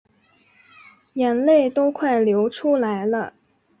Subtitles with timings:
[1.13, 3.33] 眼泪都快流出来了